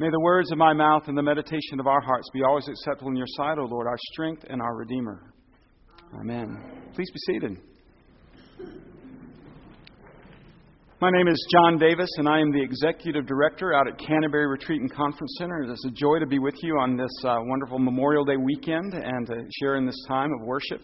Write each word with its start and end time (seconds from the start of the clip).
May 0.00 0.08
the 0.08 0.20
words 0.20 0.50
of 0.50 0.56
my 0.56 0.72
mouth 0.72 1.08
and 1.08 1.18
the 1.18 1.22
meditation 1.22 1.78
of 1.78 1.86
our 1.86 2.00
hearts 2.00 2.30
be 2.32 2.40
always 2.42 2.66
acceptable 2.66 3.10
in 3.10 3.18
your 3.18 3.26
sight, 3.36 3.58
O 3.58 3.64
Lord, 3.64 3.86
our 3.86 3.98
strength 4.12 4.46
and 4.48 4.62
our 4.62 4.74
Redeemer. 4.74 5.34
Amen. 6.18 6.56
Please 6.94 7.10
be 7.10 7.18
seated. 7.26 7.58
My 11.02 11.10
name 11.10 11.28
is 11.28 11.46
John 11.52 11.78
Davis, 11.78 12.08
and 12.16 12.26
I 12.26 12.40
am 12.40 12.50
the 12.50 12.62
Executive 12.62 13.26
Director 13.26 13.74
out 13.74 13.88
at 13.88 13.98
Canterbury 13.98 14.46
Retreat 14.46 14.80
and 14.80 14.90
Conference 14.90 15.34
Center. 15.38 15.64
It 15.64 15.70
is 15.70 15.84
a 15.86 15.90
joy 15.90 16.18
to 16.18 16.26
be 16.26 16.38
with 16.38 16.56
you 16.62 16.78
on 16.80 16.96
this 16.96 17.12
uh, 17.22 17.36
wonderful 17.40 17.78
Memorial 17.78 18.24
Day 18.24 18.38
weekend 18.38 18.94
and 18.94 19.26
to 19.26 19.44
share 19.60 19.76
in 19.76 19.84
this 19.84 20.02
time 20.08 20.30
of 20.32 20.46
worship. 20.46 20.80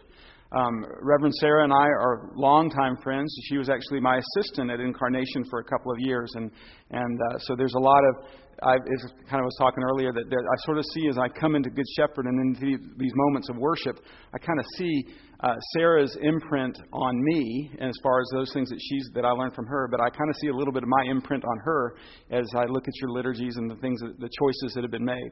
Um, 0.53 0.85
Reverend 1.03 1.35
Sarah 1.41 1.65
and 1.65 1.73
I 1.73 1.87
are 1.87 2.31
longtime 2.37 2.97
friends. 3.03 3.35
She 3.49 3.59
was 3.59 3.69
actually 3.69 4.01
my 4.01 4.19
assistant 4.19 4.71
at 4.71 4.79
Incarnation 4.79 5.45
for 5.51 5.59
a 5.59 5.65
couple 5.65 5.91
of 5.91 5.99
years, 5.99 6.31
and 6.35 6.51
and 6.91 7.21
uh, 7.31 7.39
so 7.39 7.57
there's 7.57 7.75
a 7.75 7.81
lot 7.81 8.03
of 8.05 8.27
I 8.63 8.75
as 8.77 9.13
kind 9.29 9.41
of 9.41 9.45
was 9.45 9.57
talking 9.59 9.83
earlier 9.83 10.13
that, 10.13 10.31
that 10.31 10.45
I 10.45 10.57
sort 10.65 10.79
of 10.79 10.85
see 10.95 11.09
as 11.09 11.19
I 11.19 11.29
come 11.29 11.57
into 11.57 11.69
Good 11.69 11.85
Shepherd 11.97 12.27
and 12.27 12.57
into 12.57 12.79
these 12.97 13.13
moments 13.15 13.49
of 13.51 13.57
worship, 13.57 13.99
I 14.33 14.39
kind 14.39 14.59
of 14.59 14.65
see 14.77 15.05
uh, 15.41 15.55
Sarah's 15.77 16.17
imprint 16.23 16.79
on 16.93 17.23
me, 17.23 17.71
as 17.81 17.93
far 18.03 18.21
as 18.21 18.27
those 18.33 18.53
things 18.55 18.71
that 18.71 18.79
she's 18.81 19.11
that 19.15 19.25
I 19.25 19.31
learned 19.31 19.55
from 19.55 19.67
her, 19.67 19.89
but 19.91 20.01
I 20.01 20.09
kind 20.09 20.31
of 20.31 20.37
see 20.41 20.49
a 20.49 20.55
little 20.55 20.73
bit 20.73 20.83
of 20.83 20.89
my 20.89 21.11
imprint 21.11 21.45
on 21.45 21.59
her 21.65 21.97
as 22.31 22.47
I 22.57 22.65
look 22.65 22.89
at 22.89 22.95
your 23.01 23.11
liturgies 23.11 23.57
and 23.57 23.71
the 23.71 23.77
things, 23.77 24.01
that, 24.01 24.19
the 24.19 24.31
choices 24.39 24.73
that 24.75 24.83
have 24.83 24.93
been 24.93 25.05
made. 25.05 25.31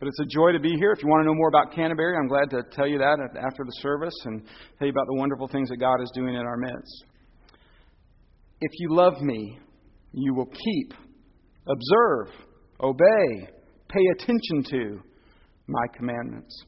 But 0.00 0.08
it's 0.08 0.18
a 0.20 0.26
joy 0.26 0.50
to 0.50 0.58
be 0.58 0.74
here. 0.74 0.90
If 0.90 1.02
you 1.02 1.08
want 1.08 1.22
to 1.22 1.26
know 1.26 1.34
more 1.34 1.48
about 1.48 1.72
Canterbury, 1.72 2.16
I'm 2.18 2.26
glad 2.26 2.50
to 2.50 2.62
tell 2.72 2.86
you 2.86 2.98
that 2.98 3.18
after 3.38 3.64
the 3.64 3.72
service 3.78 4.14
and 4.24 4.42
tell 4.78 4.86
you 4.86 4.92
about 4.92 5.06
the 5.06 5.16
wonderful 5.16 5.48
things 5.48 5.68
that 5.70 5.78
God 5.78 6.00
is 6.02 6.10
doing 6.14 6.34
in 6.34 6.40
our 6.40 6.56
midst. 6.56 7.04
If 8.60 8.70
you 8.78 8.94
love 8.94 9.20
me, 9.20 9.58
you 10.12 10.34
will 10.34 10.46
keep, 10.46 10.94
observe, 11.66 12.34
obey, 12.80 13.48
pay 13.88 14.04
attention 14.14 14.64
to 14.70 15.00
my 15.66 15.86
commandments. 15.96 16.64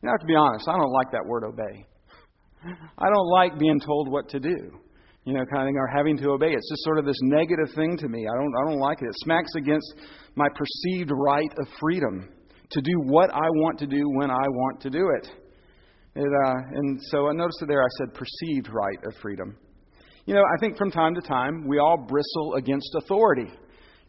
You 0.00 0.06
know, 0.06 0.12
have 0.12 0.20
to 0.20 0.26
be 0.26 0.34
honest, 0.34 0.68
I 0.68 0.72
don't 0.72 0.92
like 0.92 1.10
that 1.12 1.26
word 1.26 1.44
obey. 1.44 1.86
I 2.98 3.08
don't 3.08 3.28
like 3.30 3.58
being 3.58 3.80
told 3.80 4.10
what 4.10 4.28
to 4.30 4.40
do, 4.40 4.56
you 5.24 5.32
know, 5.32 5.44
kind 5.46 5.62
of 5.62 5.68
thing, 5.68 5.76
or 5.76 5.86
having 5.86 6.16
to 6.18 6.30
obey. 6.30 6.52
It's 6.52 6.70
just 6.70 6.84
sort 6.84 6.98
of 6.98 7.04
this 7.04 7.18
negative 7.22 7.74
thing 7.74 7.96
to 7.98 8.08
me. 8.08 8.26
I 8.26 8.34
don't, 8.36 8.52
I 8.60 8.70
don't 8.70 8.80
like 8.80 9.00
it. 9.00 9.06
It 9.06 9.14
smacks 9.18 9.52
against 9.56 9.94
my 10.34 10.48
perceived 10.48 11.10
right 11.12 11.50
of 11.60 11.68
freedom 11.80 12.28
to 12.70 12.80
do 12.80 12.92
what 13.04 13.32
I 13.32 13.48
want 13.48 13.78
to 13.78 13.86
do 13.86 14.02
when 14.14 14.30
I 14.30 14.44
want 14.48 14.80
to 14.82 14.90
do 14.90 15.08
it. 15.20 15.30
It 16.18 16.32
uh, 16.46 16.54
and 16.74 17.00
so 17.10 17.28
I 17.28 17.32
noticed 17.32 17.62
there 17.66 17.82
I 17.82 17.86
said 17.98 18.14
perceived 18.14 18.68
right 18.72 18.98
of 19.06 19.14
freedom. 19.22 19.56
You 20.26 20.34
know, 20.34 20.42
I 20.42 20.60
think 20.60 20.76
from 20.76 20.90
time 20.90 21.14
to 21.14 21.20
time 21.20 21.66
we 21.66 21.78
all 21.78 21.96
bristle 21.96 22.54
against 22.56 22.88
authority. 23.02 23.50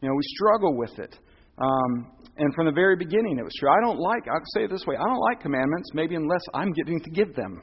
You 0.02 0.10
know, 0.10 0.16
we 0.16 0.24
struggle 0.24 0.78
with 0.78 0.98
it. 1.00 1.18
Um, 1.60 2.12
and 2.38 2.54
from 2.56 2.66
the 2.66 2.72
very 2.72 2.96
beginning, 2.96 3.38
it 3.38 3.44
was 3.44 3.54
true. 3.60 3.70
I 3.70 3.80
don't 3.86 4.00
like, 4.00 4.24
I'll 4.28 4.42
say 4.56 4.64
it 4.64 4.72
this 4.72 4.86
way 4.88 4.96
I 4.96 5.04
don't 5.04 5.20
like 5.20 5.42
commandments, 5.42 5.90
maybe 5.94 6.16
unless 6.16 6.42
I'm 6.54 6.72
getting 6.72 7.00
to 7.02 7.10
give 7.12 7.36
them, 7.36 7.62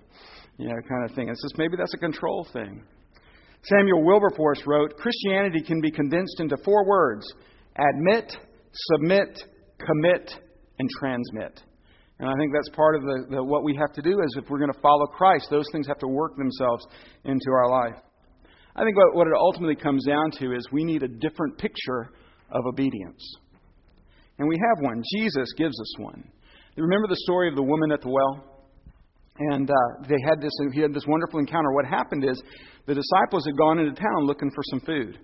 you 0.59 0.69
know, 0.69 0.75
kind 0.89 1.09
of 1.09 1.17
thing. 1.17 1.29
It's 1.29 1.43
just 1.43 1.59
maybe 1.59 1.77
that's 1.77 1.95
a 1.95 1.99
control 1.99 2.47
thing. 2.53 2.85
Samuel 3.65 4.05
Wilberforce 4.05 4.63
wrote 4.67 4.97
Christianity 4.97 5.63
can 5.67 5.81
be 5.81 5.91
condensed 5.91 6.39
into 6.39 6.57
four 6.65 6.87
words 6.87 7.27
admit, 7.77 8.37
submit, 8.73 9.43
commit, 9.79 10.35
and 10.79 10.89
transmit. 11.01 11.63
And 12.19 12.29
I 12.29 12.33
think 12.39 12.53
that's 12.55 12.75
part 12.75 12.97
of 12.97 13.03
the, 13.03 13.27
the, 13.37 13.45
what 13.45 13.63
we 13.63 13.77
have 13.77 13.93
to 13.93 14.03
do 14.03 14.21
is 14.21 14.37
if 14.39 14.49
we're 14.49 14.59
going 14.59 14.73
to 14.73 14.81
follow 14.81 15.07
Christ, 15.07 15.49
those 15.51 15.67
things 15.73 15.87
have 15.87 15.99
to 15.99 16.09
work 16.09 16.37
themselves 16.37 16.87
into 17.25 17.51
our 17.51 17.71
life. 17.71 18.01
I 18.75 18.85
think 18.85 18.97
what, 18.97 19.15
what 19.15 19.27
it 19.27 19.35
ultimately 19.35 19.77
comes 19.77 20.05
down 20.07 20.31
to 20.39 20.55
is 20.55 20.67
we 20.73 20.85
need 20.85 21.03
a 21.03 21.09
different 21.09 21.59
picture 21.59 22.11
of 22.51 22.65
obedience. 22.67 23.23
And 24.39 24.49
we 24.49 24.57
have 24.57 24.85
one. 24.85 25.03
Jesus 25.15 25.49
gives 25.57 25.79
us 25.79 25.99
one. 25.99 26.25
Remember 26.77 27.09
the 27.09 27.21
story 27.25 27.49
of 27.49 27.57
the 27.57 27.63
woman 27.63 27.93
at 27.93 28.03
the 28.03 28.11
well? 28.11 28.63
And 29.39 29.69
uh, 29.69 30.09
they 30.09 30.17
had 30.29 30.41
this, 30.41 30.53
he 30.73 30.81
had 30.81 30.95
this 30.95 31.05
wonderful 31.07 31.41
encounter. 31.41 31.73
What 31.73 31.87
happened 31.87 32.25
is 32.25 32.43
the 32.87 32.95
disciples 32.95 33.45
had 33.47 33.57
gone 33.57 33.79
into 33.79 33.93
town 33.93 34.25
looking 34.25 34.51
for 34.51 34.63
some 34.71 34.81
food. 34.81 35.19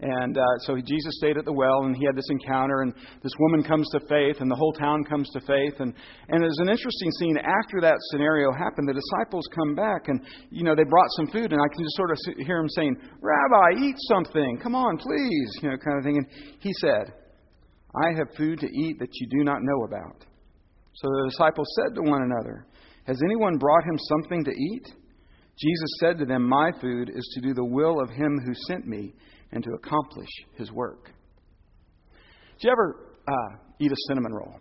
And 0.00 0.36
uh, 0.36 0.42
so 0.66 0.76
Jesus 0.76 1.14
stayed 1.18 1.38
at 1.38 1.44
the 1.44 1.52
well, 1.52 1.84
and 1.84 1.96
he 1.96 2.04
had 2.04 2.16
this 2.16 2.28
encounter, 2.28 2.82
and 2.82 2.92
this 3.22 3.32
woman 3.38 3.62
comes 3.62 3.88
to 3.90 4.00
faith, 4.08 4.40
and 4.40 4.50
the 4.50 4.56
whole 4.56 4.72
town 4.72 5.04
comes 5.04 5.30
to 5.30 5.40
faith. 5.40 5.78
And, 5.78 5.94
and 6.28 6.42
there's 6.42 6.58
an 6.58 6.68
interesting 6.68 7.10
scene 7.12 7.38
after 7.38 7.80
that 7.80 7.94
scenario 8.10 8.52
happened. 8.52 8.88
The 8.88 8.98
disciples 8.98 9.46
come 9.54 9.74
back, 9.74 10.08
and, 10.08 10.20
you 10.50 10.64
know, 10.64 10.74
they 10.74 10.84
brought 10.84 11.08
some 11.16 11.28
food, 11.28 11.52
and 11.52 11.60
I 11.62 11.68
can 11.72 11.84
just 11.84 11.96
sort 11.96 12.10
of 12.10 12.18
hear 12.44 12.58
them 12.58 12.68
saying, 12.70 12.96
Rabbi, 13.22 13.86
eat 13.86 13.96
something. 14.08 14.58
Come 14.62 14.74
on, 14.74 14.98
please, 14.98 15.50
you 15.62 15.70
know, 15.70 15.76
kind 15.78 15.98
of 15.98 16.04
thing. 16.04 16.18
And 16.18 16.26
he 16.58 16.72
said, 16.80 17.14
I 17.94 18.18
have 18.18 18.34
food 18.36 18.58
to 18.60 18.66
eat 18.66 18.98
that 18.98 19.14
you 19.14 19.28
do 19.30 19.44
not 19.44 19.62
know 19.62 19.84
about. 19.84 20.26
So 20.94 21.08
the 21.08 21.30
disciples 21.30 21.68
said 21.76 21.94
to 21.94 22.10
one 22.10 22.22
another, 22.22 22.66
Has 23.06 23.20
anyone 23.24 23.58
brought 23.58 23.84
him 23.84 23.98
something 24.10 24.44
to 24.44 24.50
eat? 24.50 24.86
Jesus 25.56 25.90
said 26.00 26.18
to 26.18 26.24
them, 26.24 26.48
My 26.48 26.72
food 26.80 27.10
is 27.14 27.30
to 27.34 27.40
do 27.40 27.54
the 27.54 27.64
will 27.64 28.00
of 28.00 28.10
him 28.10 28.40
who 28.44 28.52
sent 28.66 28.86
me 28.86 29.14
and 29.54 29.64
to 29.64 29.70
accomplish 29.72 30.28
his 30.56 30.70
work. 30.70 31.06
Did 32.60 32.66
you 32.66 32.70
ever 32.70 33.16
uh, 33.26 33.56
eat 33.80 33.90
a 33.90 33.96
cinnamon 34.08 34.32
roll? 34.34 34.60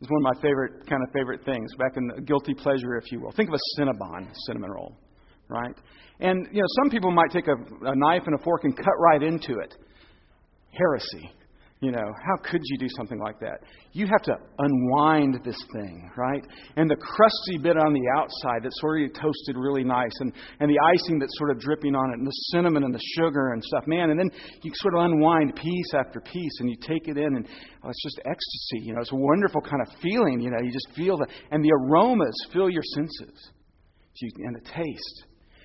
It's 0.00 0.08
one 0.10 0.24
of 0.24 0.36
my 0.36 0.42
favorite 0.42 0.88
kind 0.88 1.02
of 1.02 1.12
favorite 1.12 1.44
things. 1.44 1.74
Back 1.76 1.96
in 1.96 2.06
the 2.14 2.22
guilty 2.22 2.54
pleasure, 2.54 2.96
if 2.96 3.10
you 3.10 3.20
will. 3.20 3.32
Think 3.32 3.48
of 3.48 3.54
a 3.56 3.80
Cinnabon 3.80 4.30
cinnamon 4.46 4.70
roll, 4.70 4.96
right? 5.48 5.74
And 6.20 6.46
you 6.52 6.60
know, 6.60 6.66
some 6.82 6.90
people 6.90 7.10
might 7.10 7.30
take 7.32 7.48
a, 7.48 7.54
a 7.54 7.96
knife 7.96 8.22
and 8.26 8.38
a 8.38 8.42
fork 8.44 8.62
and 8.62 8.76
cut 8.76 8.94
right 9.00 9.22
into 9.22 9.58
it. 9.58 9.74
Heresy. 10.70 11.32
You 11.80 11.92
know, 11.92 12.12
how 12.26 12.36
could 12.42 12.60
you 12.64 12.76
do 12.76 12.88
something 12.96 13.20
like 13.20 13.38
that? 13.38 13.60
You 13.92 14.08
have 14.08 14.22
to 14.22 14.34
unwind 14.58 15.38
this 15.44 15.58
thing, 15.72 16.10
right? 16.16 16.44
And 16.74 16.90
the 16.90 16.96
crusty 16.96 17.56
bit 17.62 17.76
on 17.76 17.92
the 17.92 18.02
outside 18.18 18.64
that's 18.64 18.80
of 18.80 19.08
toasted 19.10 19.54
really 19.56 19.84
nice, 19.84 20.10
and, 20.18 20.32
and 20.58 20.68
the 20.68 20.78
icing 20.92 21.20
that's 21.20 21.38
sort 21.38 21.52
of 21.52 21.60
dripping 21.60 21.94
on 21.94 22.10
it, 22.10 22.18
and 22.18 22.26
the 22.26 22.38
cinnamon 22.50 22.82
and 22.82 22.92
the 22.92 23.00
sugar 23.14 23.52
and 23.52 23.62
stuff. 23.62 23.84
Man, 23.86 24.10
and 24.10 24.18
then 24.18 24.28
you 24.62 24.72
sort 24.74 24.94
of 24.94 25.04
unwind 25.04 25.54
piece 25.54 25.94
after 25.94 26.20
piece, 26.20 26.58
and 26.58 26.68
you 26.68 26.76
take 26.82 27.06
it 27.06 27.16
in, 27.16 27.36
and 27.36 27.46
oh, 27.84 27.90
it's 27.90 28.02
just 28.02 28.18
ecstasy. 28.26 28.82
You 28.82 28.94
know, 28.94 29.00
it's 29.00 29.12
a 29.12 29.16
wonderful 29.16 29.60
kind 29.60 29.80
of 29.86 29.94
feeling. 30.02 30.40
You 30.40 30.50
know, 30.50 30.58
you 30.60 30.72
just 30.72 30.88
feel 30.96 31.16
the, 31.16 31.28
and 31.52 31.64
the 31.64 31.70
aromas 31.70 32.34
fill 32.52 32.68
your 32.68 32.82
senses, 32.96 33.52
and 34.20 34.56
the 34.56 34.66
taste. 34.66 35.24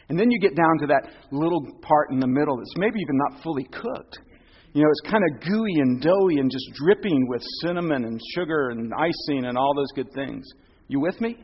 And 0.09 0.19
then 0.19 0.29
you 0.29 0.39
get 0.39 0.55
down 0.55 0.77
to 0.81 0.87
that 0.87 1.09
little 1.31 1.65
part 1.81 2.11
in 2.11 2.19
the 2.19 2.27
middle 2.27 2.57
that's 2.57 2.77
maybe 2.77 2.99
even 2.99 3.17
not 3.17 3.41
fully 3.41 3.63
cooked 3.63 4.19
you 4.73 4.81
know, 4.81 4.89
it's 4.89 5.11
kind 5.11 5.23
of 5.23 5.41
gooey 5.41 5.79
and 5.79 6.01
doughy 6.01 6.39
and 6.39 6.49
just 6.49 6.65
dripping 6.73 7.27
with 7.27 7.43
cinnamon 7.61 8.05
and 8.05 8.19
sugar 8.35 8.69
and 8.69 8.91
icing 8.93 9.45
and 9.45 9.57
all 9.57 9.73
those 9.75 9.91
good 9.95 10.11
things. 10.13 10.43
You 10.87 10.99
with 10.99 11.19
me? 11.21 11.37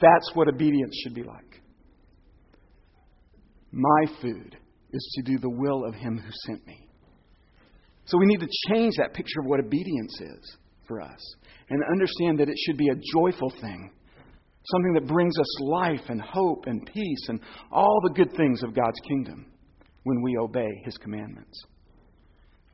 That's 0.00 0.30
what 0.32 0.48
obedience 0.48 0.98
should 1.02 1.14
be 1.14 1.22
like. 1.22 1.60
My 3.72 4.06
food 4.22 4.56
is 4.92 5.14
to 5.16 5.22
do 5.22 5.38
the 5.38 5.50
will 5.50 5.84
of 5.84 5.94
Him 5.94 6.18
who 6.18 6.30
sent 6.46 6.66
me. 6.66 6.88
So 8.06 8.16
we 8.18 8.24
need 8.26 8.40
to 8.40 8.48
change 8.72 8.94
that 8.96 9.12
picture 9.12 9.40
of 9.40 9.46
what 9.46 9.60
obedience 9.60 10.18
is 10.20 10.56
for 10.88 11.02
us 11.02 11.20
and 11.68 11.80
understand 11.92 12.40
that 12.40 12.48
it 12.48 12.56
should 12.66 12.78
be 12.78 12.88
a 12.88 12.94
joyful 13.14 13.50
thing 13.60 13.92
something 14.64 14.92
that 14.94 15.06
brings 15.06 15.38
us 15.38 15.60
life 15.60 16.08
and 16.08 16.20
hope 16.20 16.64
and 16.66 16.84
peace 16.86 17.28
and 17.28 17.40
all 17.70 18.00
the 18.04 18.14
good 18.14 18.32
things 18.36 18.62
of 18.62 18.74
God's 18.74 19.00
kingdom 19.08 19.46
when 20.04 20.22
we 20.22 20.36
obey 20.38 20.68
His 20.84 20.96
commandments. 20.98 21.62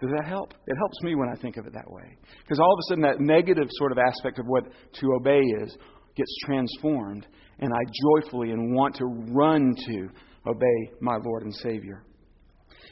Does 0.01 0.11
that 0.11 0.29
help? 0.29 0.53
It 0.67 0.77
helps 0.77 1.03
me 1.03 1.15
when 1.15 1.29
I 1.31 1.41
think 1.41 1.57
of 1.57 1.67
it 1.67 1.73
that 1.73 1.91
way. 1.91 2.19
Because 2.43 2.59
all 2.59 2.73
of 2.73 2.79
a 2.79 2.87
sudden, 2.89 3.03
that 3.03 3.21
negative 3.21 3.69
sort 3.71 3.93
of 3.93 3.99
aspect 3.99 4.39
of 4.39 4.45
what 4.47 4.65
to 5.01 5.13
obey 5.15 5.41
is 5.41 5.77
gets 6.17 6.37
transformed, 6.45 7.27
and 7.61 7.73
I 7.73 7.81
joyfully 8.21 8.51
and 8.51 8.75
want 8.75 8.95
to 8.97 9.05
run 9.33 9.75
to 9.87 10.09
obey 10.47 10.93
my 11.01 11.17
Lord 11.25 11.45
and 11.45 11.55
Savior. 11.55 12.05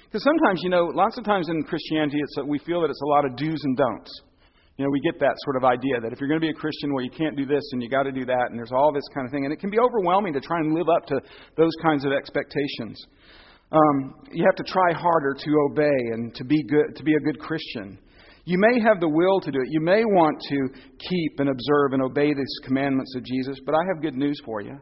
Because 0.05 0.25
sometimes, 0.25 0.61
you 0.63 0.71
know, 0.71 0.85
lots 0.95 1.19
of 1.19 1.25
times 1.25 1.49
in 1.49 1.63
Christianity, 1.65 2.19
it's 2.21 2.37
we 2.47 2.59
feel 2.61 2.81
that 2.83 2.91
it's 2.91 3.03
a 3.03 3.07
lot 3.07 3.25
of 3.25 3.37
do's 3.37 3.61
and 3.65 3.77
don'ts. 3.77 4.23
You 4.77 4.85
know, 4.85 4.91
we 4.91 5.01
get 5.01 5.21
that 5.21 5.35
sort 5.45 5.57
of 5.57 5.65
idea 5.65 6.01
that 6.03 6.13
if 6.13 6.19
you're 6.19 6.29
going 6.29 6.41
to 6.41 6.45
be 6.45 6.51
a 6.51 6.61
Christian, 6.61 6.93
well, 6.93 7.05
you 7.05 7.11
can't 7.11 7.37
do 7.37 7.47
this 7.47 7.63
and 7.73 7.81
you 7.81 7.89
got 7.89 8.03
to 8.03 8.13
do 8.13 8.25
that, 8.25 8.51
and 8.51 8.59
there's 8.59 8.73
all 8.73 8.93
this 8.93 9.05
kind 9.15 9.25
of 9.25 9.31
thing. 9.31 9.45
And 9.45 9.53
it 9.53 9.61
can 9.61 9.71
be 9.71 9.79
overwhelming 9.79 10.33
to 10.35 10.41
try 10.41 10.59
and 10.59 10.75
live 10.75 10.89
up 10.89 11.07
to 11.07 11.21
those 11.57 11.73
kinds 11.81 12.05
of 12.05 12.11
expectations. 12.11 12.99
Um, 13.71 14.15
you 14.33 14.45
have 14.45 14.57
to 14.57 14.65
try 14.65 14.93
harder 14.93 15.35
to 15.35 15.51
obey 15.71 15.99
and 16.13 16.35
to 16.35 16.45
be 16.45 16.63
good, 16.65 16.97
to 16.97 17.03
be 17.05 17.15
a 17.15 17.21
good 17.21 17.39
Christian. 17.39 17.99
You 18.45 18.59
may 18.59 18.81
have 18.81 19.01
the 19.01 19.09
will 19.09 19.41
to 19.41 19.51
do 19.51 19.59
it. 19.59 19.69
You 19.71 19.81
may 19.81 20.05
want 20.05 20.39
to 20.51 20.69
keep 20.99 21.39
and 21.39 21.49
observe 21.49 21.93
and 21.93 22.03
obey 22.03 22.35
these 22.35 22.59
commandments 22.65 23.15
of 23.17 23.25
Jesus, 23.25 23.59
but 23.65 23.75
I 23.75 23.81
have 23.93 24.03
good 24.03 24.17
news 24.17 24.39
for 24.45 24.61
you. 24.61 24.77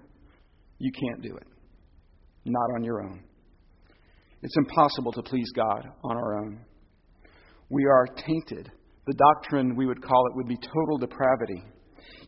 You 0.78 0.90
can't 0.90 1.22
do 1.22 1.36
it. 1.36 1.46
Not 2.44 2.74
on 2.76 2.82
your 2.82 3.02
own. 3.02 3.22
It's 4.42 4.56
impossible 4.56 5.12
to 5.12 5.22
please 5.22 5.48
God 5.54 5.86
on 6.02 6.16
our 6.16 6.38
own. 6.38 6.60
We 7.68 7.84
are 7.84 8.06
tainted 8.16 8.72
the 9.06 9.14
doctrine, 9.14 9.76
we 9.76 9.86
would 9.86 10.02
call 10.02 10.26
it, 10.26 10.36
would 10.36 10.48
be 10.48 10.56
total 10.56 10.98
depravity. 10.98 11.62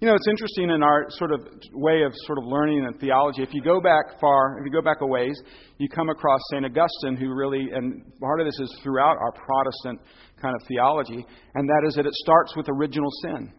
You 0.01 0.09
know, 0.09 0.15
it's 0.15 0.29
interesting 0.29 0.71
in 0.71 0.83
our 0.83 1.07
sort 1.11 1.33
of 1.33 1.47
way 1.73 2.03
of 2.03 2.13
sort 2.27 2.39
of 2.39 2.45
learning 2.45 2.85
and 2.85 2.99
theology. 3.01 3.43
If 3.43 3.55
you 3.55 3.63
go 3.63 3.81
back 3.81 4.21
far, 4.21 4.59
if 4.59 4.67
you 4.67 4.73
go 4.73 4.83
back 4.83 4.99
a 5.01 5.07
ways, 5.07 5.41
you 5.79 5.89
come 5.89 6.09
across 6.11 6.41
St. 6.51 6.65
Augustine, 6.65 7.17
who 7.17 7.33
really, 7.33 7.71
and 7.73 8.03
part 8.21 8.41
of 8.41 8.47
this 8.47 8.59
is 8.59 8.81
throughout 8.83 9.17
our 9.17 9.33
Protestant 9.33 10.01
kind 10.43 10.55
of 10.55 10.67
theology, 10.67 11.25
and 11.55 11.69
that 11.69 11.85
is 11.87 11.95
that 11.95 12.07
it 12.07 12.15
starts 12.15 12.57
with 12.57 12.69
original 12.69 13.11
sin. 13.23 13.53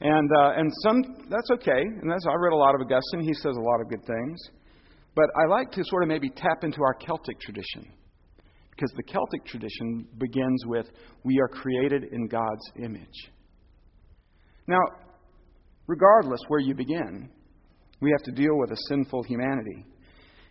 And, 0.00 0.30
uh, 0.36 0.52
and 0.56 0.70
some, 0.82 1.02
that's 1.30 1.50
okay. 1.52 1.80
And 1.80 2.10
that's, 2.10 2.26
I 2.28 2.34
read 2.34 2.52
a 2.52 2.56
lot 2.56 2.74
of 2.74 2.80
Augustine. 2.82 3.20
He 3.20 3.32
says 3.32 3.56
a 3.56 3.60
lot 3.60 3.80
of 3.80 3.88
good 3.88 4.04
things. 4.04 4.38
But 5.14 5.30
I 5.40 5.46
like 5.48 5.70
to 5.72 5.82
sort 5.84 6.02
of 6.02 6.08
maybe 6.08 6.28
tap 6.28 6.64
into 6.64 6.82
our 6.82 6.94
Celtic 6.94 7.40
tradition. 7.40 7.90
Because 8.76 8.92
the 8.96 9.02
Celtic 9.04 9.46
tradition 9.46 10.06
begins 10.18 10.66
with, 10.66 10.86
we 11.24 11.40
are 11.40 11.48
created 11.48 12.12
in 12.12 12.28
God's 12.28 12.70
image. 12.84 13.30
Now, 14.68 14.80
regardless 15.86 16.40
where 16.48 16.60
you 16.60 16.74
begin, 16.74 17.30
we 18.02 18.10
have 18.10 18.22
to 18.24 18.32
deal 18.32 18.58
with 18.58 18.70
a 18.72 18.76
sinful 18.88 19.22
humanity. 19.22 19.86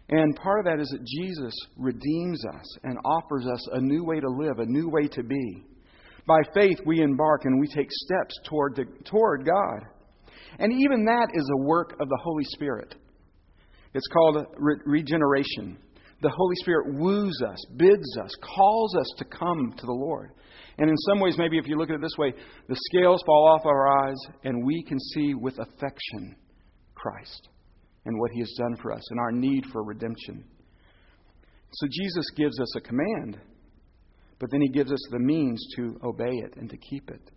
And 0.10 0.36
part 0.36 0.60
of 0.60 0.66
that 0.66 0.80
is 0.80 0.90
that 0.90 1.06
Jesus 1.06 1.54
redeems 1.78 2.44
us 2.46 2.78
and 2.84 2.98
offers 3.06 3.46
us 3.46 3.68
a 3.74 3.82
new 3.82 4.04
way 4.04 4.20
to 4.20 4.28
live, 4.28 4.58
a 4.58 4.66
new 4.66 4.90
way 4.90 5.08
to 5.08 5.24
be. 5.24 5.64
By 6.28 6.40
faith, 6.54 6.80
we 6.86 7.02
embark 7.02 7.46
and 7.46 7.60
we 7.60 7.68
take 7.68 7.92
steps 7.92 8.40
toward, 8.50 8.76
the, 8.76 8.86
toward 9.06 9.46
God. 9.46 9.88
And 10.58 10.74
even 10.74 11.06
that 11.06 11.28
is 11.34 11.48
a 11.54 11.64
work 11.64 11.96
of 12.00 12.10
the 12.10 12.20
Holy 12.24 12.44
Spirit. 12.46 12.96
It's 13.94 14.08
called 14.08 14.46
re- 14.58 14.80
regeneration. 14.86 15.78
The 16.22 16.30
Holy 16.30 16.56
Spirit 16.62 16.96
woos 16.96 17.42
us, 17.48 17.58
bids 17.76 18.18
us, 18.24 18.32
calls 18.42 18.96
us 18.96 19.12
to 19.18 19.26
come 19.26 19.74
to 19.78 19.86
the 19.86 19.92
Lord. 19.92 20.32
And 20.78 20.90
in 20.90 20.98
some 21.10 21.20
ways, 21.20 21.38
maybe 21.38 21.58
if 21.58 21.68
you 21.68 21.78
look 21.78 21.90
at 21.90 21.96
it 21.96 22.02
this 22.02 22.18
way, 22.18 22.34
the 22.68 22.78
scales 22.92 23.22
fall 23.26 23.48
off 23.48 23.66
our 23.66 24.08
eyes 24.08 24.18
and 24.44 24.66
we 24.66 24.84
can 24.84 25.00
see 25.00 25.34
with 25.34 25.58
affection 25.60 26.36
Christ 26.96 27.50
and 28.06 28.20
what 28.20 28.32
he 28.32 28.40
has 28.40 28.54
done 28.58 28.76
for 28.82 28.92
us 28.92 29.04
and 29.10 29.20
our 29.20 29.32
need 29.32 29.66
for 29.72 29.84
redemption. 29.84 30.44
So 31.72 31.88
Jesus 31.92 32.26
gives 32.36 32.60
us 32.60 32.76
a 32.78 32.82
command, 32.82 33.40
but 34.40 34.52
then 34.52 34.62
he 34.62 34.70
gives 34.70 34.92
us 34.92 35.00
the 35.12 35.20
means 35.20 35.66
to 35.76 36.00
obey 36.04 36.32
it 36.32 36.56
and 36.58 36.70
to 36.70 36.78
keep 36.78 37.10
it. 37.10 37.32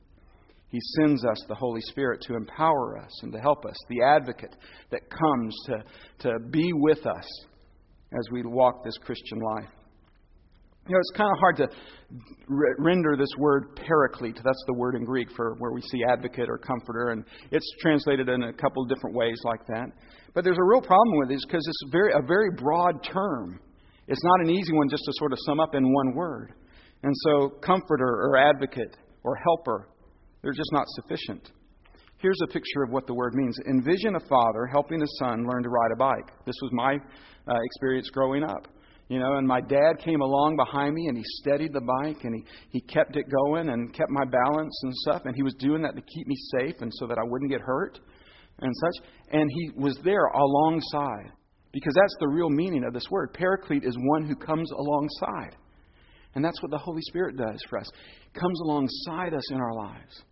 He 0.68 0.78
sends 0.98 1.24
us 1.24 1.38
the 1.48 1.54
Holy 1.54 1.80
Spirit 1.80 2.20
to 2.22 2.34
empower 2.34 2.98
us 2.98 3.22
and 3.22 3.32
to 3.32 3.40
help 3.40 3.64
us, 3.64 3.76
the 3.88 4.02
advocate 4.02 4.54
that 4.90 5.00
comes 5.10 5.56
to, 5.66 5.84
to 6.28 6.38
be 6.50 6.70
with 6.74 7.06
us 7.06 7.26
as 8.12 8.26
we 8.32 8.42
walk 8.44 8.84
this 8.84 8.96
Christian 8.98 9.38
life. 9.40 9.70
You 10.88 10.94
know, 10.94 11.00
it's 11.00 11.18
kind 11.18 11.30
of 11.30 11.38
hard 11.38 11.56
to 11.58 11.68
render 12.78 13.14
this 13.14 13.28
word 13.38 13.76
paraclete. 13.76 14.40
That's 14.42 14.64
the 14.66 14.72
word 14.72 14.94
in 14.94 15.04
Greek 15.04 15.28
for 15.36 15.54
where 15.58 15.72
we 15.72 15.82
see 15.82 16.00
advocate 16.08 16.48
or 16.48 16.56
comforter, 16.56 17.10
and 17.10 17.24
it's 17.50 17.70
translated 17.82 18.30
in 18.30 18.42
a 18.44 18.52
couple 18.54 18.82
of 18.82 18.88
different 18.88 19.14
ways 19.14 19.38
like 19.44 19.66
that. 19.66 19.88
But 20.34 20.44
there's 20.44 20.56
a 20.56 20.64
real 20.64 20.80
problem 20.80 21.18
with 21.18 21.30
it 21.30 21.40
because 21.46 21.66
it's 21.66 21.92
very, 21.92 22.12
a 22.12 22.26
very 22.26 22.48
broad 22.56 23.04
term. 23.04 23.60
It's 24.06 24.24
not 24.24 24.40
an 24.40 24.50
easy 24.50 24.72
one 24.72 24.88
just 24.88 25.04
to 25.04 25.12
sort 25.16 25.32
of 25.32 25.38
sum 25.44 25.60
up 25.60 25.74
in 25.74 25.92
one 25.92 26.14
word. 26.14 26.54
And 27.02 27.14
so, 27.24 27.50
comforter 27.62 28.06
or 28.06 28.38
advocate 28.38 28.96
or 29.24 29.36
helper, 29.36 29.90
they're 30.42 30.54
just 30.54 30.72
not 30.72 30.86
sufficient. 30.88 31.50
Here's 32.18 32.40
a 32.42 32.52
picture 32.52 32.82
of 32.82 32.90
what 32.90 33.06
the 33.06 33.14
word 33.14 33.34
means. 33.34 33.56
Envision 33.68 34.16
a 34.16 34.20
father 34.28 34.66
helping 34.66 35.00
his 35.00 35.16
son 35.20 35.46
learn 35.46 35.62
to 35.62 35.68
ride 35.68 35.92
a 35.92 35.96
bike. 35.96 36.32
This 36.46 36.56
was 36.62 36.72
my 36.72 36.96
uh, 37.46 37.58
experience 37.64 38.10
growing 38.10 38.42
up. 38.42 38.66
You 39.08 39.20
know, 39.20 39.36
and 39.36 39.46
my 39.46 39.60
dad 39.60 40.00
came 40.04 40.20
along 40.20 40.56
behind 40.56 40.94
me 40.94 41.06
and 41.06 41.16
he 41.16 41.22
steadied 41.40 41.72
the 41.72 41.80
bike 41.80 42.24
and 42.24 42.34
he, 42.34 42.44
he 42.70 42.80
kept 42.80 43.16
it 43.16 43.24
going 43.30 43.70
and 43.70 43.94
kept 43.94 44.10
my 44.10 44.24
balance 44.24 44.78
and 44.82 44.94
stuff. 44.96 45.22
And 45.24 45.34
he 45.34 45.42
was 45.42 45.54
doing 45.54 45.80
that 45.82 45.94
to 45.94 46.02
keep 46.02 46.26
me 46.26 46.36
safe 46.58 46.74
and 46.80 46.92
so 46.94 47.06
that 47.06 47.18
I 47.18 47.24
wouldn't 47.24 47.50
get 47.50 47.60
hurt 47.60 48.00
and 48.58 48.74
such. 48.76 49.06
And 49.30 49.48
he 49.50 49.70
was 49.76 49.96
there 50.04 50.26
alongside 50.26 51.32
because 51.72 51.94
that's 51.94 52.16
the 52.20 52.28
real 52.28 52.50
meaning 52.50 52.84
of 52.84 52.92
this 52.92 53.08
word. 53.10 53.32
Paraclete 53.32 53.84
is 53.84 53.96
one 53.96 54.26
who 54.26 54.34
comes 54.34 54.70
alongside. 54.72 55.56
And 56.34 56.44
that's 56.44 56.60
what 56.60 56.70
the 56.70 56.78
Holy 56.78 57.02
Spirit 57.02 57.36
does 57.36 57.62
for 57.70 57.78
us. 57.78 57.88
comes 58.34 58.60
alongside 58.60 59.32
us 59.32 59.50
in 59.52 59.58
our 59.58 59.74
lives 59.74 60.22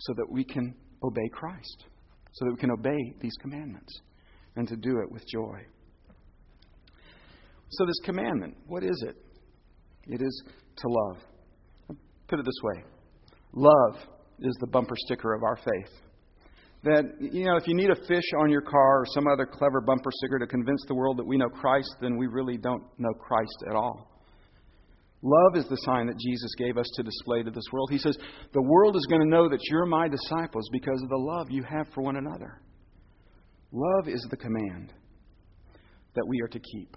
so 0.00 0.14
that 0.14 0.26
we 0.30 0.44
can 0.44 0.74
obey 1.04 1.28
Christ, 1.32 1.84
so 2.32 2.44
that 2.44 2.52
we 2.52 2.58
can 2.58 2.70
obey 2.70 3.14
these 3.20 3.34
commandments 3.40 4.00
and 4.56 4.66
to 4.68 4.76
do 4.76 5.00
it 5.00 5.10
with 5.10 5.22
joy. 5.26 5.58
So, 7.72 7.86
this 7.86 8.00
commandment, 8.04 8.56
what 8.66 8.82
is 8.82 9.04
it? 9.06 9.16
It 10.08 10.20
is 10.20 10.42
to 10.76 10.88
love. 10.88 11.16
Put 12.28 12.38
it 12.38 12.44
this 12.44 12.60
way 12.62 12.84
love 13.52 13.96
is 14.40 14.56
the 14.60 14.66
bumper 14.68 14.94
sticker 15.06 15.34
of 15.34 15.42
our 15.42 15.56
faith. 15.56 15.92
That, 16.82 17.04
you 17.20 17.44
know, 17.44 17.56
if 17.56 17.68
you 17.68 17.74
need 17.74 17.90
a 17.90 18.06
fish 18.06 18.24
on 18.38 18.50
your 18.50 18.62
car 18.62 19.02
or 19.02 19.06
some 19.12 19.26
other 19.26 19.44
clever 19.44 19.82
bumper 19.82 20.10
sticker 20.10 20.38
to 20.38 20.46
convince 20.46 20.82
the 20.88 20.94
world 20.94 21.18
that 21.18 21.26
we 21.26 21.36
know 21.36 21.48
Christ, 21.48 21.94
then 22.00 22.16
we 22.16 22.26
really 22.26 22.56
don't 22.56 22.82
know 22.96 23.12
Christ 23.20 23.64
at 23.68 23.76
all. 23.76 24.09
Love 25.22 25.56
is 25.56 25.66
the 25.68 25.76
sign 25.84 26.06
that 26.06 26.18
Jesus 26.18 26.50
gave 26.56 26.78
us 26.78 26.88
to 26.94 27.02
display 27.02 27.42
to 27.42 27.50
this 27.50 27.66
world. 27.72 27.90
He 27.90 27.98
says, 27.98 28.16
The 28.54 28.62
world 28.62 28.96
is 28.96 29.06
going 29.06 29.20
to 29.20 29.28
know 29.28 29.48
that 29.48 29.60
you're 29.68 29.84
my 29.84 30.08
disciples 30.08 30.68
because 30.72 31.00
of 31.02 31.10
the 31.10 31.16
love 31.16 31.50
you 31.50 31.62
have 31.62 31.88
for 31.94 32.02
one 32.02 32.16
another. 32.16 32.62
Love 33.70 34.08
is 34.08 34.26
the 34.30 34.36
command 34.36 34.94
that 36.14 36.26
we 36.26 36.40
are 36.40 36.48
to 36.48 36.58
keep. 36.58 36.96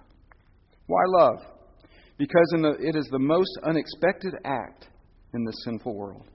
Why 0.88 1.02
love? 1.08 1.40
Because 2.18 2.48
the, 2.52 2.78
it 2.80 2.96
is 2.96 3.08
the 3.12 3.20
most 3.20 3.52
unexpected 3.64 4.34
act 4.46 4.88
in 5.34 5.44
this 5.44 5.56
sinful 5.66 5.96
world, 5.96 6.26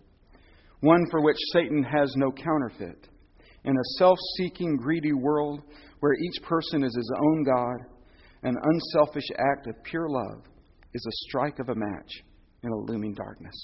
one 0.81 1.05
for 1.11 1.23
which 1.23 1.37
Satan 1.52 1.82
has 1.82 2.12
no 2.17 2.31
counterfeit. 2.32 3.08
In 3.64 3.73
a 3.75 3.99
self 3.99 4.19
seeking, 4.37 4.76
greedy 4.76 5.12
world 5.12 5.62
where 6.00 6.14
each 6.14 6.43
person 6.43 6.85
is 6.85 6.94
his 6.94 7.12
own 7.17 7.44
God, 7.44 7.87
an 8.43 8.56
unselfish 8.62 9.26
act 9.38 9.67
of 9.67 9.75
pure 9.85 10.08
love 10.08 10.44
is 10.94 11.05
a 11.06 11.29
strike 11.29 11.58
of 11.58 11.69
a 11.69 11.75
match 11.75 12.11
in 12.62 12.70
a 12.70 12.76
looming 12.76 13.14
darkness. 13.14 13.55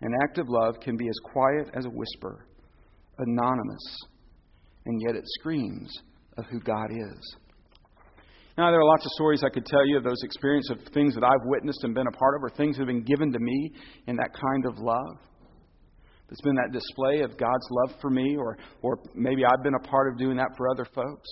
An 0.00 0.12
act 0.22 0.38
of 0.38 0.48
love 0.48 0.80
can 0.80 0.96
be 0.96 1.08
as 1.08 1.18
quiet 1.32 1.70
as 1.74 1.86
a 1.86 1.90
whisper, 1.90 2.46
anonymous, 3.18 3.98
and 4.86 5.00
yet 5.00 5.16
it 5.16 5.24
screams 5.40 5.90
of 6.36 6.44
who 6.46 6.60
God 6.60 6.90
is. 6.90 7.36
Now, 8.56 8.70
there 8.70 8.80
are 8.80 8.84
lots 8.84 9.04
of 9.04 9.10
stories 9.12 9.42
I 9.42 9.48
could 9.48 9.66
tell 9.66 9.84
you 9.84 9.96
of 9.96 10.04
those 10.04 10.22
experiences 10.22 10.76
of 10.78 10.92
things 10.92 11.14
that 11.14 11.24
I've 11.24 11.46
witnessed 11.46 11.82
and 11.82 11.94
been 11.94 12.06
a 12.06 12.16
part 12.16 12.36
of, 12.36 12.44
or 12.44 12.50
things 12.50 12.76
that 12.76 12.82
have 12.82 12.86
been 12.86 13.02
given 13.02 13.32
to 13.32 13.38
me 13.38 13.72
in 14.06 14.16
that 14.16 14.30
kind 14.32 14.66
of 14.66 14.78
love. 14.78 15.18
It's 16.30 16.40
been 16.40 16.54
that 16.54 16.72
display 16.72 17.20
of 17.20 17.36
God's 17.36 17.66
love 17.70 18.00
for 18.00 18.10
me, 18.10 18.36
or, 18.36 18.56
or 18.82 18.98
maybe 19.14 19.44
I've 19.44 19.62
been 19.64 19.74
a 19.74 19.88
part 19.88 20.12
of 20.12 20.18
doing 20.18 20.36
that 20.36 20.50
for 20.56 20.68
other 20.68 20.86
folks. 20.94 21.28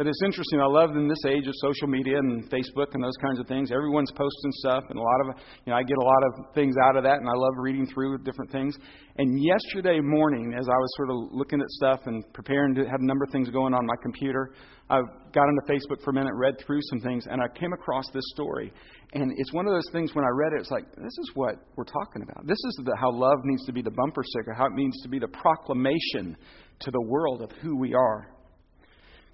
But 0.00 0.06
it's 0.06 0.22
interesting. 0.24 0.60
I 0.62 0.64
love 0.64 0.96
in 0.96 1.08
this 1.08 1.26
age 1.28 1.46
of 1.46 1.52
social 1.60 1.86
media 1.86 2.16
and 2.16 2.48
Facebook 2.48 2.94
and 2.94 3.04
those 3.04 3.20
kinds 3.20 3.38
of 3.38 3.46
things. 3.46 3.70
Everyone's 3.70 4.10
posting 4.10 4.52
stuff, 4.52 4.84
and 4.88 4.98
a 4.98 5.02
lot 5.02 5.20
of 5.20 5.26
you 5.66 5.70
know 5.70 5.76
I 5.76 5.82
get 5.82 5.98
a 5.98 6.02
lot 6.02 6.22
of 6.24 6.54
things 6.54 6.74
out 6.82 6.96
of 6.96 7.02
that, 7.02 7.18
and 7.18 7.28
I 7.28 7.36
love 7.36 7.52
reading 7.58 7.86
through 7.86 8.16
different 8.24 8.50
things. 8.50 8.74
And 9.18 9.44
yesterday 9.44 10.00
morning, 10.00 10.54
as 10.58 10.66
I 10.70 10.72
was 10.72 10.90
sort 10.96 11.10
of 11.10 11.16
looking 11.32 11.60
at 11.60 11.68
stuff 11.68 12.00
and 12.06 12.24
preparing 12.32 12.74
to 12.76 12.86
have 12.86 13.00
a 13.02 13.04
number 13.04 13.24
of 13.24 13.30
things 13.30 13.50
going 13.50 13.74
on 13.74 13.84
my 13.84 13.94
computer, 14.00 14.54
I 14.88 15.02
got 15.34 15.44
into 15.44 15.68
Facebook 15.68 16.02
for 16.02 16.12
a 16.12 16.14
minute, 16.14 16.32
read 16.34 16.54
through 16.64 16.80
some 16.88 17.00
things, 17.00 17.26
and 17.30 17.42
I 17.42 17.48
came 17.58 17.74
across 17.74 18.06
this 18.14 18.24
story. 18.32 18.72
And 19.12 19.30
it's 19.36 19.52
one 19.52 19.66
of 19.66 19.74
those 19.74 19.92
things 19.92 20.14
when 20.14 20.24
I 20.24 20.30
read 20.32 20.54
it, 20.54 20.62
it's 20.62 20.70
like 20.70 20.90
this 20.96 21.18
is 21.18 21.30
what 21.34 21.56
we're 21.76 21.84
talking 21.84 22.22
about. 22.22 22.46
This 22.46 22.56
is 22.56 22.80
the, 22.86 22.96
how 22.98 23.12
love 23.12 23.40
needs 23.44 23.66
to 23.66 23.72
be 23.74 23.82
the 23.82 23.90
bumper 23.90 24.22
sticker, 24.24 24.54
how 24.54 24.64
it 24.64 24.72
needs 24.72 24.98
to 25.02 25.10
be 25.10 25.18
the 25.18 25.28
proclamation 25.28 26.38
to 26.78 26.90
the 26.90 27.02
world 27.02 27.42
of 27.42 27.50
who 27.60 27.76
we 27.76 27.92
are. 27.92 28.39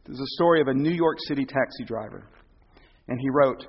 There's 0.06 0.20
a 0.20 0.34
story 0.36 0.60
of 0.60 0.68
a 0.68 0.75
New 0.75 0.92
York 0.92 1.18
City 1.26 1.44
taxi 1.44 1.84
driver. 1.84 2.28
And 3.08 3.18
he 3.20 3.28
wrote, 3.30 3.66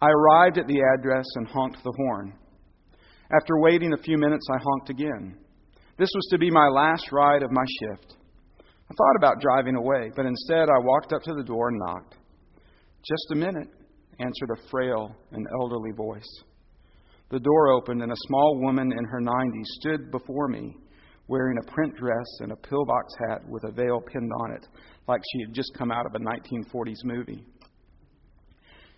I 0.00 0.08
arrived 0.08 0.58
at 0.58 0.66
the 0.66 0.80
address 0.94 1.26
and 1.34 1.48
honked 1.48 1.82
the 1.82 1.92
horn. 1.96 2.32
After 3.32 3.60
waiting 3.60 3.92
a 3.92 4.02
few 4.02 4.16
minutes, 4.16 4.46
I 4.50 4.58
honked 4.62 4.90
again. 4.90 5.36
This 5.98 6.10
was 6.14 6.28
to 6.30 6.38
be 6.38 6.50
my 6.50 6.68
last 6.68 7.12
ride 7.12 7.42
of 7.42 7.50
my 7.52 7.64
shift. 7.80 8.16
I 8.60 8.94
thought 8.94 9.16
about 9.18 9.40
driving 9.40 9.76
away, 9.76 10.10
but 10.16 10.26
instead 10.26 10.68
I 10.68 10.78
walked 10.82 11.12
up 11.12 11.22
to 11.22 11.34
the 11.34 11.44
door 11.44 11.68
and 11.68 11.78
knocked. 11.78 12.14
Just 13.02 13.32
a 13.32 13.36
minute, 13.36 13.68
answered 14.18 14.50
a 14.50 14.68
frail 14.70 15.14
and 15.32 15.46
elderly 15.60 15.92
voice. 15.92 16.42
The 17.30 17.40
door 17.40 17.72
opened, 17.72 18.02
and 18.02 18.10
a 18.10 18.26
small 18.26 18.60
woman 18.60 18.92
in 18.92 19.04
her 19.04 19.20
90s 19.20 19.64
stood 19.64 20.10
before 20.10 20.48
me, 20.48 20.76
wearing 21.30 21.56
a 21.58 21.70
print 21.70 21.96
dress 21.96 22.26
and 22.40 22.50
a 22.50 22.56
pillbox 22.56 23.14
hat 23.20 23.48
with 23.48 23.62
a 23.62 23.70
veil 23.70 24.00
pinned 24.00 24.32
on 24.40 24.50
it 24.50 24.66
like 25.06 25.20
she 25.32 25.42
had 25.46 25.54
just 25.54 25.70
come 25.78 25.92
out 25.92 26.04
of 26.04 26.12
a 26.16 26.18
1940s 26.18 27.04
movie. 27.04 27.46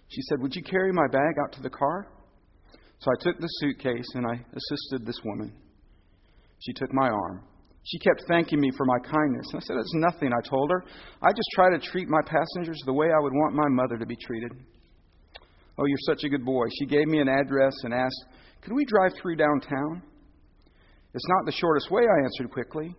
She 0.08 0.22
said, 0.22 0.40
Would 0.40 0.56
you 0.56 0.62
carry 0.62 0.92
my 0.92 1.06
bag 1.12 1.34
out 1.44 1.52
to 1.52 1.62
the 1.62 1.68
car? 1.68 2.08
So 3.00 3.10
I 3.10 3.22
took 3.22 3.38
the 3.38 3.46
suitcase 3.60 4.06
and 4.14 4.26
I 4.26 4.32
assisted 4.32 5.06
this 5.06 5.20
woman. 5.24 5.52
She 6.60 6.72
took 6.72 6.92
my 6.94 7.10
arm. 7.10 7.44
She 7.84 7.98
kept 7.98 8.24
thanking 8.26 8.60
me 8.60 8.70
for 8.78 8.86
my 8.86 8.98
kindness. 9.00 9.48
And 9.52 9.60
I 9.60 9.64
said, 9.66 9.76
It's 9.76 9.94
nothing, 9.96 10.30
I 10.32 10.48
told 10.48 10.70
her. 10.70 10.84
I 11.20 11.32
just 11.32 11.48
try 11.54 11.68
to 11.70 11.78
treat 11.78 12.08
my 12.08 12.20
passengers 12.24 12.80
the 12.86 12.94
way 12.94 13.08
I 13.08 13.20
would 13.20 13.34
want 13.34 13.54
my 13.54 13.68
mother 13.68 13.98
to 13.98 14.06
be 14.06 14.16
treated. 14.16 14.52
Oh, 15.78 15.84
you're 15.84 16.06
such 16.06 16.24
a 16.24 16.30
good 16.30 16.46
boy. 16.46 16.64
She 16.78 16.86
gave 16.86 17.08
me 17.08 17.20
an 17.20 17.28
address 17.28 17.74
and 17.82 17.92
asked, 17.92 18.24
Could 18.62 18.72
we 18.72 18.86
drive 18.86 19.12
through 19.20 19.36
downtown? 19.36 20.02
It's 21.14 21.28
not 21.28 21.44
the 21.44 21.52
shortest 21.52 21.90
way, 21.90 22.02
I 22.02 22.24
answered 22.24 22.50
quickly. 22.50 22.94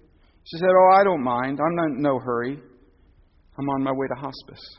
She 0.46 0.58
said, 0.58 0.70
Oh, 0.70 0.92
I 0.94 1.04
don't 1.04 1.24
mind. 1.24 1.60
I'm 1.60 1.86
in 1.86 2.02
no 2.02 2.20
hurry. 2.20 2.60
I'm 3.58 3.70
on 3.70 3.84
my 3.84 3.92
way 3.92 4.08
to 4.08 4.20
hospice. 4.20 4.78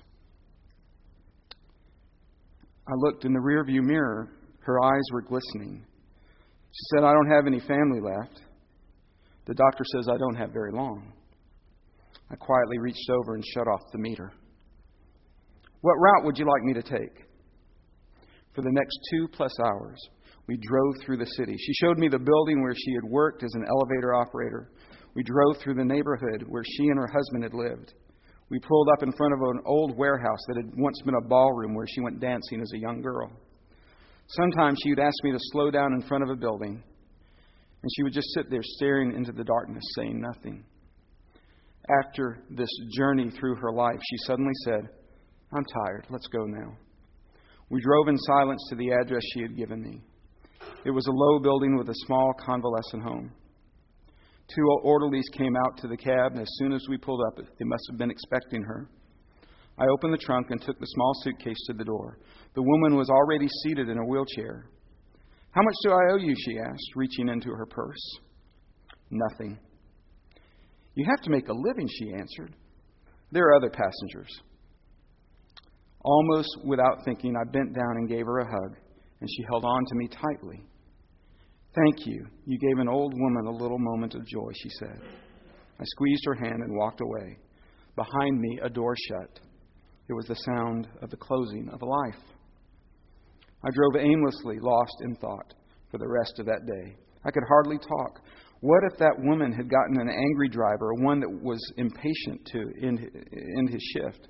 I 2.87 2.93
looked 2.97 3.25
in 3.25 3.33
the 3.33 3.41
rearview 3.41 3.83
mirror. 3.83 4.29
Her 4.61 4.83
eyes 4.83 5.03
were 5.13 5.23
glistening. 5.23 5.85
She 6.73 6.85
said, 6.93 7.05
I 7.05 7.13
don't 7.13 7.31
have 7.31 7.47
any 7.47 7.61
family 7.61 8.01
left. 8.01 8.41
The 9.47 9.55
doctor 9.55 9.85
says 9.93 10.09
I 10.09 10.19
don't 10.19 10.37
have 10.37 10.53
very 10.53 10.73
long. 10.73 11.13
I 12.31 12.37
quietly 12.37 12.79
reached 12.79 13.09
over 13.11 13.35
and 13.35 13.45
shut 13.55 13.69
off 13.69 13.81
the 13.93 13.99
meter. 13.99 14.33
What 15.83 15.95
route 15.95 16.25
would 16.25 16.39
you 16.39 16.47
like 16.47 16.63
me 16.63 16.75
to 16.75 16.83
take? 16.83 17.27
For 18.55 18.63
the 18.63 18.73
next 18.73 18.99
two 19.11 19.29
plus 19.29 19.53
hours, 19.61 19.99
we 20.47 20.57
drove 20.57 20.95
through 21.05 21.19
the 21.19 21.31
city. 21.37 21.57
She 21.59 21.73
showed 21.75 21.99
me 21.99 22.09
the 22.09 22.19
building 22.19 22.63
where 22.63 22.75
she 22.75 22.93
had 22.95 23.11
worked 23.11 23.43
as 23.43 23.53
an 23.55 23.65
elevator 23.69 24.15
operator. 24.15 24.71
We 25.15 25.23
drove 25.23 25.57
through 25.63 25.75
the 25.75 25.85
neighborhood 25.85 26.45
where 26.49 26.65
she 26.65 26.85
and 26.89 26.99
her 26.99 27.07
husband 27.07 27.45
had 27.45 27.55
lived. 27.55 27.95
We 28.51 28.59
pulled 28.59 28.89
up 28.93 29.03
in 29.03 29.13
front 29.13 29.33
of 29.33 29.41
an 29.41 29.63
old 29.65 29.97
warehouse 29.97 30.41
that 30.49 30.57
had 30.57 30.71
once 30.77 31.01
been 31.05 31.15
a 31.15 31.29
ballroom 31.29 31.75
where 31.75 31.87
she 31.89 32.01
went 32.01 32.21
dancing 32.21 32.61
as 32.61 32.73
a 32.75 32.79
young 32.79 33.01
girl. 33.01 33.31
Sometimes 34.29 34.79
she 34.83 34.91
would 34.91 35.01
ask 35.01 35.15
me 35.23 35.33
to 35.33 35.39
slow 35.53 35.71
down 35.71 35.93
in 35.95 36.03
front 36.03 36.25
of 36.25 36.31
a 36.31 36.37
building, 36.37 36.83
and 37.83 37.91
she 37.97 38.03
would 38.03 38.13
just 38.13 38.33
sit 38.35 38.51
there 38.51 38.63
staring 38.63 39.15
into 39.15 39.33
the 39.33 39.45
darkness, 39.45 39.85
saying 39.97 40.21
nothing. 40.21 40.65
After 42.03 42.43
this 42.51 42.71
journey 42.97 43.31
through 43.31 43.57
her 43.57 43.73
life, 43.73 44.01
she 44.11 44.17
suddenly 44.27 44.55
said, 44.65 44.89
I'm 45.53 45.65
tired. 45.65 46.07
Let's 46.11 46.27
go 46.29 46.45
now. 46.45 46.77
We 47.71 47.81
drove 47.81 48.09
in 48.09 48.19
silence 48.19 48.65
to 48.71 48.77
the 48.77 48.91
address 48.91 49.23
she 49.33 49.43
had 49.43 49.57
given 49.57 49.83
me. 49.83 50.03
It 50.85 50.91
was 50.91 51.07
a 51.07 51.13
low 51.13 51.39
building 51.39 51.77
with 51.79 51.89
a 51.89 51.95
small 52.07 52.35
convalescent 52.45 53.03
home. 53.03 53.33
Two 54.55 54.63
orderlies 54.83 55.29
came 55.33 55.57
out 55.57 55.79
to 55.79 55.89
the 55.89 55.97
cab, 55.97 56.33
and 56.33 56.43
as 56.43 56.51
soon 56.59 56.73
as 56.73 56.85
we 56.91 56.99
pulled 56.99 57.23
up, 57.29 57.39
they 57.39 57.65
must 57.65 57.85
have 57.91 57.99
been 57.99 58.11
expecting 58.11 58.63
her. 58.63 58.91
I 59.79 59.87
opened 59.87 60.13
the 60.13 60.19
trunk 60.19 60.49
and 60.51 60.61
took 60.61 60.79
the 60.79 60.87
small 60.87 61.13
suitcase 61.23 61.57
to 61.69 61.73
the 61.73 61.85
door. 61.85 62.19
The 62.55 62.63
woman 62.63 62.97
was 62.97 63.09
already 63.09 63.49
seated 63.63 63.89
in 63.89 63.99
a 63.99 64.05
wheelchair. 64.05 64.67
How 65.53 65.63
much 65.63 65.75
do 65.83 65.91
I 65.91 66.13
owe 66.13 66.19
you? 66.19 66.35
she 66.37 66.59
asked, 66.59 66.97
reaching 66.97 67.29
into 67.29 67.49
her 67.49 67.67
purse. 67.67 68.19
Nothing. 69.11 69.59
You 70.95 71.07
have 71.09 71.23
to 71.23 71.31
make 71.31 71.49
a 71.49 71.55
living, 71.55 71.89
she 71.89 72.13
answered. 72.13 72.55
There 73.33 73.45
are 73.47 73.57
other 73.57 73.71
passengers. 73.71 74.31
Almost 76.05 76.59
without 76.65 76.99
thinking, 77.05 77.35
I 77.37 77.51
bent 77.51 77.75
down 77.75 77.97
and 77.97 78.09
gave 78.09 78.27
her 78.27 78.41
a 78.41 78.47
hug, 78.47 78.77
and 79.21 79.31
she 79.31 79.45
held 79.49 79.65
on 79.65 79.85
to 79.87 79.95
me 79.95 80.09
tightly. 80.09 80.63
Thank 81.75 82.07
you. 82.07 82.27
You 82.47 82.59
gave 82.59 82.79
an 82.79 82.89
old 82.89 83.15
woman 83.17 83.47
a 83.47 83.63
little 83.63 83.79
moment 83.79 84.15
of 84.15 84.25
joy, 84.27 84.51
she 84.63 84.69
said. 84.79 85.01
I 85.81 85.85
squeezed 85.85 86.23
her 86.27 86.35
hand 86.35 86.63
and 86.63 86.77
walked 86.77 87.01
away. 87.01 87.37
Behind 87.97 88.41
me, 88.41 88.61
a 88.63 88.71
door 88.71 88.95
shut. 89.09 89.41
It 90.09 90.13
was 90.13 90.27
the 90.27 90.37
sound 90.37 90.87
of 91.03 91.11
the 91.11 91.17
closing 91.17 91.69
of 91.73 91.83
a 91.83 91.87
life. 91.87 92.23
I 93.65 93.71
drove 93.73 94.05
aimlessly, 94.05 94.59
lost 94.61 94.97
in 95.03 95.17
thought, 95.17 95.55
for 95.91 95.99
the 95.99 96.09
rest 96.09 96.39
of 96.39 96.47
that 96.47 96.67
day. 96.67 96.97
I 97.25 97.31
could 97.31 97.43
hardly 97.49 97.79
talk. 97.79 98.21
What 98.61 98.85
if 98.93 98.99
that 98.99 99.19
woman 99.19 99.53
had 99.53 99.69
gotten 99.69 100.01
an 100.01 100.09
angry 100.09 100.49
driver, 100.49 100.95
one 100.95 101.19
that 101.21 101.43
was 101.43 101.61
impatient 101.77 102.47
to 102.53 102.87
end, 102.87 103.01
end 103.01 103.71
his 103.71 103.83
shift? 103.95 104.29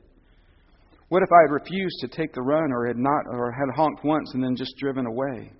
What 1.08 1.22
if 1.22 1.28
I 1.30 1.42
had 1.42 1.52
refused 1.52 1.98
to 2.00 2.08
take 2.08 2.32
the 2.32 2.42
run 2.42 2.72
or 2.72 2.86
had 2.86 2.96
not 2.96 3.26
or 3.30 3.52
had 3.52 3.76
honked 3.76 4.02
once 4.02 4.32
and 4.32 4.42
then 4.42 4.56
just 4.56 4.76
driven 4.78 5.06
away? 5.06 5.52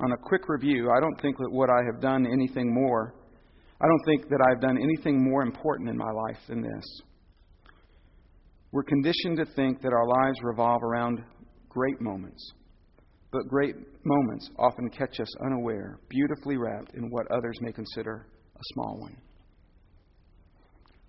On 0.00 0.12
a 0.12 0.16
quick 0.16 0.48
review, 0.48 0.90
I 0.90 1.00
don't 1.00 1.20
think 1.20 1.36
that 1.38 1.50
what 1.50 1.70
I 1.70 1.82
have 1.86 2.00
done 2.00 2.26
anything 2.26 2.74
more. 2.74 3.14
I 3.80 3.86
don't 3.86 4.04
think 4.06 4.28
that 4.28 4.44
I've 4.48 4.60
done 4.60 4.76
anything 4.76 5.22
more 5.22 5.42
important 5.42 5.88
in 5.88 5.96
my 5.96 6.10
life 6.10 6.38
than 6.48 6.62
this. 6.62 6.84
We're 8.72 8.82
conditioned 8.82 9.36
to 9.36 9.46
think 9.54 9.82
that 9.82 9.92
our 9.92 10.06
lives 10.06 10.38
revolve 10.42 10.82
around 10.82 11.22
great 11.68 12.00
moments. 12.00 12.52
But 13.30 13.48
great 13.48 13.74
moments 14.04 14.50
often 14.58 14.88
catch 14.90 15.20
us 15.20 15.28
unaware, 15.44 16.00
beautifully 16.08 16.56
wrapped 16.56 16.94
in 16.94 17.10
what 17.10 17.30
others 17.30 17.56
may 17.60 17.72
consider 17.72 18.26
a 18.54 18.62
small 18.72 18.98
one. 19.00 19.16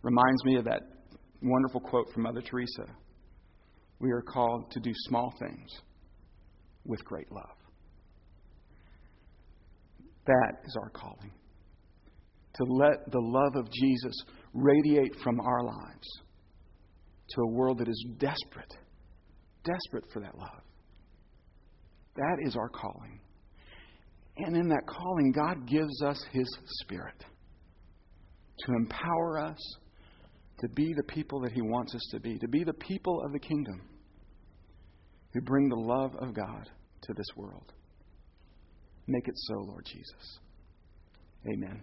Reminds 0.03 0.43
me 0.43 0.57
of 0.57 0.65
that 0.65 0.81
wonderful 1.41 1.81
quote 1.81 2.11
from 2.13 2.23
Mother 2.23 2.41
Teresa 2.41 2.85
We 3.99 4.11
are 4.11 4.21
called 4.21 4.69
to 4.71 4.79
do 4.79 4.91
small 5.07 5.33
things 5.39 5.69
with 6.85 7.03
great 7.03 7.31
love. 7.31 7.64
That 10.25 10.53
is 10.65 10.75
our 10.81 10.89
calling. 10.89 11.31
To 12.55 12.63
let 12.63 13.11
the 13.11 13.19
love 13.19 13.55
of 13.55 13.71
Jesus 13.71 14.15
radiate 14.53 15.15
from 15.23 15.39
our 15.39 15.63
lives 15.63 16.07
to 17.29 17.41
a 17.41 17.47
world 17.47 17.79
that 17.79 17.89
is 17.89 18.05
desperate, 18.17 18.73
desperate 19.63 20.05
for 20.13 20.21
that 20.21 20.37
love. 20.37 20.61
That 22.15 22.37
is 22.43 22.55
our 22.55 22.69
calling. 22.69 23.19
And 24.37 24.55
in 24.55 24.67
that 24.69 24.85
calling, 24.87 25.31
God 25.31 25.67
gives 25.67 26.01
us 26.01 26.23
His 26.31 26.47
Spirit 26.81 27.25
to 28.59 28.73
empower 28.73 29.39
us 29.39 29.57
to 30.59 30.69
be 30.69 30.93
the 30.95 31.03
people 31.03 31.41
that 31.41 31.51
He 31.51 31.61
wants 31.61 31.93
us 31.93 32.07
to 32.11 32.19
be, 32.19 32.37
to 32.39 32.47
be 32.47 32.63
the 32.63 32.73
people 32.73 33.21
of 33.25 33.31
the 33.33 33.39
kingdom 33.39 33.81
who 35.33 35.41
bring 35.41 35.67
the 35.67 35.75
love 35.75 36.15
of 36.19 36.33
God 36.33 36.69
to 37.03 37.13
this 37.13 37.27
world. 37.35 37.73
Make 39.07 39.27
it 39.27 39.35
so, 39.37 39.53
Lord 39.55 39.85
Jesus. 39.85 40.39
Amen. 41.47 41.81